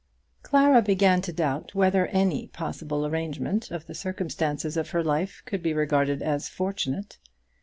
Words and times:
Clara 0.41 0.81
began 0.81 1.21
to 1.21 1.31
doubt 1.31 1.75
whether 1.75 2.07
any 2.07 2.47
possible 2.47 3.05
arrangement 3.05 3.69
of 3.69 3.85
the 3.85 3.93
circumstances 3.93 4.75
of 4.75 4.89
her 4.89 5.03
life 5.03 5.43
could 5.45 5.61
be 5.61 5.73
regarded 5.75 6.23
as 6.23 6.49
fortunate. 6.49 7.19